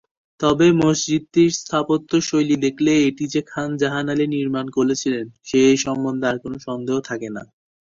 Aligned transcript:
তবে 0.39 0.67
মসজিদটির 0.81 1.51
স্থাপত্যশৈলী 1.59 2.55
দেখলে 2.65 2.91
এটি 3.07 3.25
যে 3.33 3.41
খান 3.47 3.69
জাহান 3.81 4.07
আলী 4.09 4.25
নির্মাণ 4.35 4.65
করেছিলেন 4.77 5.25
সে 5.47 5.61
সম্বন্ধে 5.85 6.29
কোনো 6.43 6.57
সন্দেহ 6.67 6.97
থাকে 7.09 7.29
না। 7.29 7.43